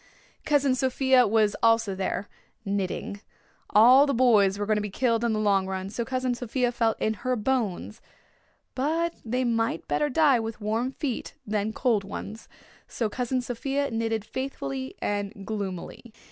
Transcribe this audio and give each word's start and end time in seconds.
Cousin 0.45 0.73
Sophia 0.73 1.27
was 1.27 1.55
also 1.61 1.93
there, 1.93 2.27
knitting. 2.65 3.21
All 3.69 4.07
the 4.07 4.15
boys 4.15 4.57
were 4.57 4.65
going 4.65 4.77
to 4.77 4.81
be 4.81 4.89
killed 4.89 5.23
in 5.23 5.31
the 5.31 5.39
long 5.39 5.67
run, 5.67 5.91
so 5.91 6.03
Cousin 6.03 6.33
Sophia 6.33 6.71
felt 6.71 6.99
in 6.99 7.13
her 7.21 7.35
bones, 7.35 8.01
but 8.73 9.13
they 9.23 9.43
might 9.43 9.87
better 9.87 10.09
die 10.09 10.39
with 10.39 10.59
warm 10.59 10.91
feet 10.91 11.35
than 11.45 11.71
cold 11.71 12.03
ones, 12.03 12.49
so 12.87 13.09
Cousin 13.09 13.41
Sophia 13.41 13.91
knitted 13.91 14.25
faithfully 14.25 14.95
and 15.03 15.45
gloomily. 15.45 16.11